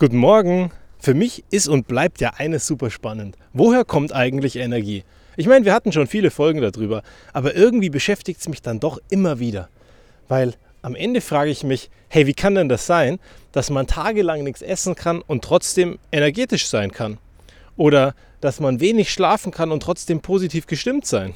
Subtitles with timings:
[0.00, 0.70] Guten Morgen.
[1.00, 3.34] Für mich ist und bleibt ja eines super spannend.
[3.52, 5.02] Woher kommt eigentlich Energie?
[5.36, 9.00] Ich meine, wir hatten schon viele Folgen darüber, aber irgendwie beschäftigt es mich dann doch
[9.10, 9.68] immer wieder.
[10.28, 13.18] Weil am Ende frage ich mich, hey, wie kann denn das sein,
[13.50, 17.18] dass man tagelang nichts essen kann und trotzdem energetisch sein kann?
[17.76, 21.34] Oder dass man wenig schlafen kann und trotzdem positiv gestimmt sein?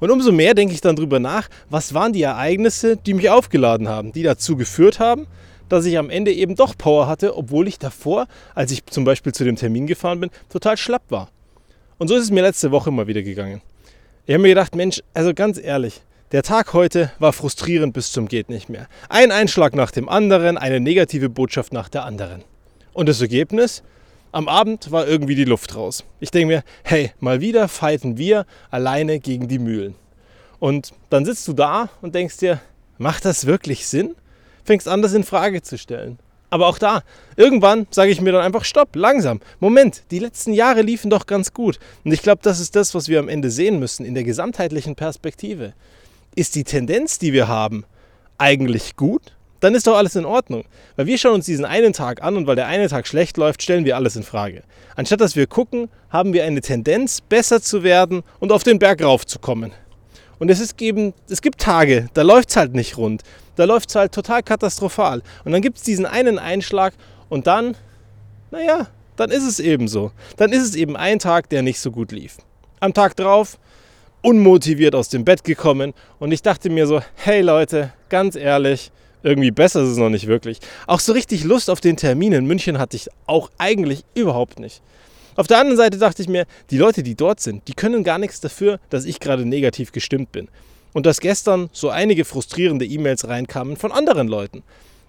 [0.00, 3.88] Und umso mehr denke ich dann darüber nach, was waren die Ereignisse, die mich aufgeladen
[3.88, 5.26] haben, die dazu geführt haben,
[5.68, 9.32] dass ich am Ende eben doch Power hatte, obwohl ich davor, als ich zum Beispiel
[9.32, 11.28] zu dem Termin gefahren bin, total schlapp war.
[11.98, 13.62] Und so ist es mir letzte Woche mal wieder gegangen.
[14.26, 16.02] Ich habe mir gedacht, Mensch, also ganz ehrlich,
[16.32, 18.88] der Tag heute war frustrierend bis zum geht nicht mehr.
[19.08, 22.42] Ein Einschlag nach dem anderen, eine negative Botschaft nach der anderen.
[22.92, 23.82] Und das Ergebnis?
[24.32, 26.04] Am Abend war irgendwie die Luft raus.
[26.18, 29.94] Ich denke mir, hey, mal wieder fighten wir alleine gegen die Mühlen.
[30.58, 32.60] Und dann sitzt du da und denkst dir,
[32.98, 34.14] macht das wirklich Sinn?
[34.66, 36.18] Fängst an, das in Frage zu stellen.
[36.50, 37.02] Aber auch da,
[37.36, 39.40] irgendwann sage ich mir dann einfach Stopp, langsam.
[39.58, 41.78] Moment, die letzten Jahre liefen doch ganz gut.
[42.04, 44.94] Und ich glaube, das ist das, was wir am Ende sehen müssen in der gesamtheitlichen
[44.94, 45.72] Perspektive.
[46.34, 47.84] Ist die Tendenz, die wir haben,
[48.38, 49.32] eigentlich gut?
[49.60, 50.64] Dann ist doch alles in Ordnung.
[50.96, 53.62] Weil wir schauen uns diesen einen Tag an und weil der eine Tag schlecht läuft,
[53.62, 54.62] stellen wir alles in Frage.
[54.94, 59.02] Anstatt dass wir gucken, haben wir eine Tendenz, besser zu werden und auf den Berg
[59.02, 59.72] raufzukommen.
[60.38, 63.22] Und es, ist eben, es gibt Tage, da läuft es halt nicht rund.
[63.56, 65.22] Da läuft es halt total katastrophal.
[65.44, 66.94] Und dann gibt es diesen einen Einschlag
[67.28, 67.76] und dann,
[68.50, 70.12] naja, dann ist es eben so.
[70.36, 72.36] Dann ist es eben ein Tag, der nicht so gut lief.
[72.80, 73.58] Am Tag drauf,
[74.22, 78.90] unmotiviert aus dem Bett gekommen und ich dachte mir so, hey Leute, ganz ehrlich,
[79.22, 80.58] irgendwie besser ist es noch nicht wirklich.
[80.86, 84.82] Auch so richtig Lust auf den Termin in München hatte ich auch eigentlich überhaupt nicht.
[85.36, 88.18] Auf der anderen Seite dachte ich mir, die Leute, die dort sind, die können gar
[88.18, 90.48] nichts dafür, dass ich gerade negativ gestimmt bin.
[90.94, 94.62] Und dass gestern so einige frustrierende E-Mails reinkamen von anderen Leuten.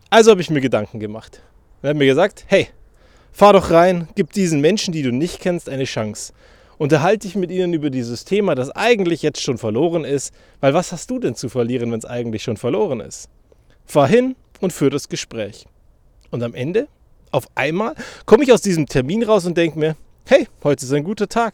[0.10, 1.42] Also habe ich mir Gedanken gemacht.
[1.82, 2.68] Und habe mir gesagt, hey,
[3.32, 6.34] fahr doch rein, gib diesen Menschen, die du nicht kennst, eine Chance.
[6.78, 10.92] Unterhalte dich mit ihnen über dieses Thema, das eigentlich jetzt schon verloren ist, weil was
[10.92, 13.30] hast du denn zu verlieren, wenn es eigentlich schon verloren ist?
[13.86, 15.66] Fahr hin und führ das Gespräch.
[16.32, 16.88] Und am Ende,
[17.32, 19.96] auf einmal, komme ich aus diesem Termin raus und denke mir,
[20.30, 21.54] hey, heute ist ein guter Tag.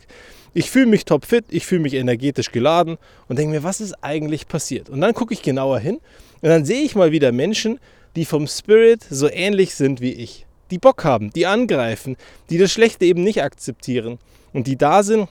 [0.55, 2.97] Ich fühle mich topfit, ich fühle mich energetisch geladen
[3.27, 4.89] und denke mir, was ist eigentlich passiert?
[4.89, 5.99] Und dann gucke ich genauer hin
[6.41, 7.79] und dann sehe ich mal wieder Menschen,
[8.15, 10.47] die vom Spirit so ähnlich sind wie ich.
[10.71, 12.17] Die Bock haben, die angreifen,
[12.49, 14.17] die das Schlechte eben nicht akzeptieren
[14.53, 15.27] und die da sind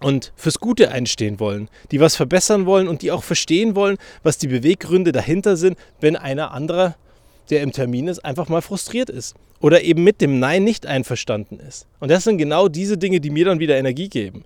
[0.00, 4.38] und fürs Gute einstehen wollen, die was verbessern wollen und die auch verstehen wollen, was
[4.38, 6.96] die Beweggründe dahinter sind, wenn einer anderer
[7.50, 11.58] der im Termin ist, einfach mal frustriert ist oder eben mit dem Nein nicht einverstanden
[11.60, 11.86] ist.
[12.00, 14.44] Und das sind genau diese Dinge, die mir dann wieder Energie geben.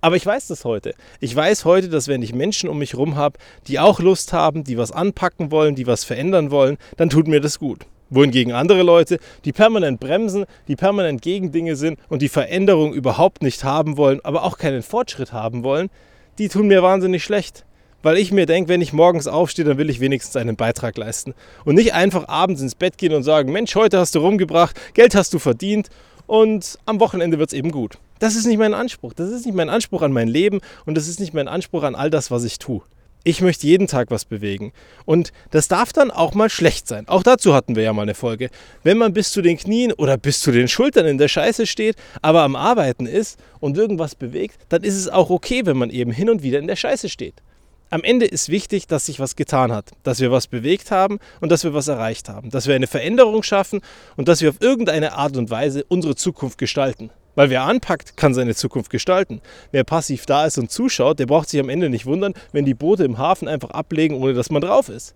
[0.00, 0.94] Aber ich weiß das heute.
[1.20, 4.64] Ich weiß heute, dass wenn ich Menschen um mich herum habe, die auch Lust haben,
[4.64, 7.86] die was anpacken wollen, die was verändern wollen, dann tut mir das gut.
[8.08, 13.42] Wohingegen andere Leute, die permanent bremsen, die permanent gegen Dinge sind und die Veränderung überhaupt
[13.42, 15.90] nicht haben wollen, aber auch keinen Fortschritt haben wollen,
[16.38, 17.65] die tun mir wahnsinnig schlecht
[18.06, 21.34] weil ich mir denke, wenn ich morgens aufstehe, dann will ich wenigstens einen Beitrag leisten.
[21.64, 25.16] Und nicht einfach abends ins Bett gehen und sagen, Mensch, heute hast du rumgebracht, Geld
[25.16, 25.88] hast du verdient
[26.28, 27.98] und am Wochenende wird es eben gut.
[28.20, 29.12] Das ist nicht mein Anspruch.
[29.12, 31.96] Das ist nicht mein Anspruch an mein Leben und das ist nicht mein Anspruch an
[31.96, 32.80] all das, was ich tue.
[33.24, 34.72] Ich möchte jeden Tag was bewegen.
[35.04, 37.08] Und das darf dann auch mal schlecht sein.
[37.08, 38.50] Auch dazu hatten wir ja mal eine Folge.
[38.84, 41.96] Wenn man bis zu den Knien oder bis zu den Schultern in der Scheiße steht,
[42.22, 46.12] aber am Arbeiten ist und irgendwas bewegt, dann ist es auch okay, wenn man eben
[46.12, 47.42] hin und wieder in der Scheiße steht
[47.90, 51.50] am Ende ist wichtig, dass sich was getan hat, dass wir was bewegt haben und
[51.50, 53.80] dass wir was erreicht haben, dass wir eine Veränderung schaffen
[54.16, 57.10] und dass wir auf irgendeine Art und Weise unsere Zukunft gestalten.
[57.36, 59.42] Weil wer anpackt, kann seine Zukunft gestalten.
[59.70, 62.74] Wer passiv da ist und zuschaut, der braucht sich am Ende nicht wundern, wenn die
[62.74, 65.14] Boote im Hafen einfach ablegen, ohne dass man drauf ist.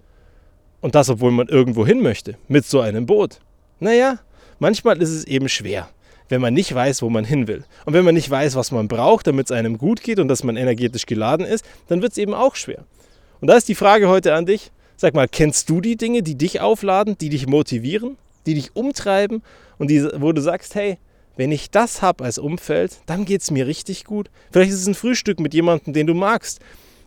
[0.81, 3.41] Und das, obwohl man irgendwo hin möchte, mit so einem Boot.
[3.81, 4.19] Naja,
[4.59, 5.89] manchmal ist es eben schwer
[6.31, 7.65] wenn man nicht weiß, wo man hin will.
[7.85, 10.45] Und wenn man nicht weiß, was man braucht, damit es einem gut geht und dass
[10.45, 12.85] man energetisch geladen ist, dann wird es eben auch schwer.
[13.41, 14.71] Und da ist die Frage heute an dich.
[14.97, 19.43] Sag mal, kennst du die Dinge, die dich aufladen, die dich motivieren, die dich umtreiben
[19.79, 20.99] und die, wo du sagst, hey,
[21.37, 24.31] wenn ich das habe als Umfeld, dann geht es mir richtig gut.
[24.53, 26.61] Vielleicht ist es ein Frühstück mit jemandem, den du magst.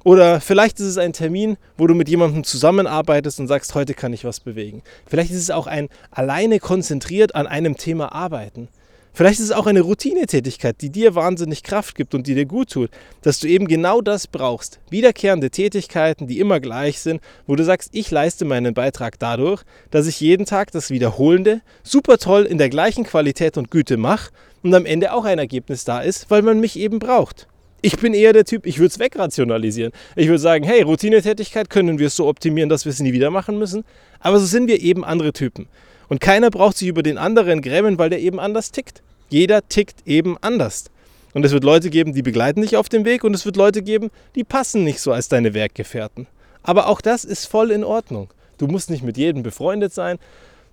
[0.04, 4.12] Oder vielleicht ist es ein Termin, wo du mit jemandem zusammenarbeitest und sagst, heute kann
[4.12, 4.82] ich was bewegen.
[5.06, 8.68] Vielleicht ist es auch ein alleine konzentriert an einem Thema arbeiten.
[9.16, 12.72] Vielleicht ist es auch eine Routinetätigkeit, die dir wahnsinnig Kraft gibt und die dir gut
[12.72, 12.90] tut,
[13.22, 14.80] dass du eben genau das brauchst.
[14.90, 19.62] Wiederkehrende Tätigkeiten, die immer gleich sind, wo du sagst, ich leiste meinen Beitrag dadurch,
[19.92, 24.32] dass ich jeden Tag das Wiederholende super toll in der gleichen Qualität und Güte mache
[24.64, 27.48] und am Ende auch ein Ergebnis da ist, weil man mich eben braucht.
[27.84, 29.92] Ich bin eher der Typ, ich würde es wegrationalisieren.
[30.16, 33.60] Ich würde sagen, hey, Routinetätigkeit können wir so optimieren, dass wir es nie wieder machen
[33.60, 33.84] müssen.
[34.22, 35.68] Aber so sind wir eben andere Typen.
[36.10, 39.02] Und keiner braucht sich über den anderen grämen, weil der eben anders tickt.
[39.30, 40.86] Jeder tickt eben anders.
[41.34, 43.82] Und es wird Leute geben, die begleiten dich auf dem Weg und es wird Leute
[43.82, 46.28] geben, die passen nicht so als deine Werkgefährten.
[46.62, 48.30] Aber auch das ist voll in Ordnung.
[48.58, 50.20] Du musst nicht mit jedem befreundet sein,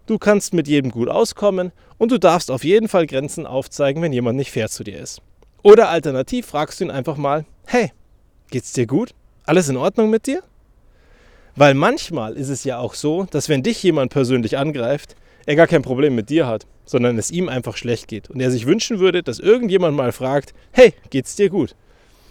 [0.07, 4.13] du kannst mit jedem gut auskommen und du darfst auf jeden Fall Grenzen aufzeigen, wenn
[4.13, 5.23] jemand nicht fair zu dir ist.
[5.63, 7.93] Oder alternativ fragst du ihn einfach mal, hey,
[8.51, 9.15] geht's dir gut?
[9.45, 10.43] Alles in Ordnung mit dir?
[11.57, 15.17] Weil manchmal ist es ja auch so, dass wenn dich jemand persönlich angreift,
[15.47, 18.51] er gar kein Problem mit dir hat, sondern es ihm einfach schlecht geht und er
[18.51, 21.75] sich wünschen würde, dass irgendjemand mal fragt, hey, geht's dir gut?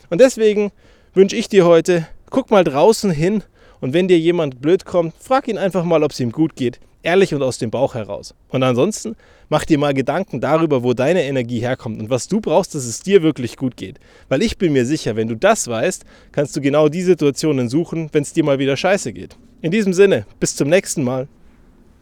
[0.10, 0.71] Und deswegen
[1.13, 3.44] wünsche ich dir heute, guck mal draußen hin
[3.81, 6.80] und wenn dir jemand blöd kommt, frag ihn einfach mal, ob es ihm gut geht,
[7.04, 8.36] ehrlich und aus dem Bauch heraus.
[8.50, 9.16] Und ansonsten
[9.50, 13.01] mach dir mal Gedanken darüber, wo deine Energie herkommt und was du brauchst, dass es
[13.01, 14.00] dir wirklich gut geht.
[14.30, 18.10] Weil ich bin mir sicher, wenn du das weißt, kannst du genau die Situationen suchen,
[18.13, 19.38] wenn es dir mal wieder scheiße geht.
[19.62, 21.28] In diesem Sinne, bis zum nächsten Mal.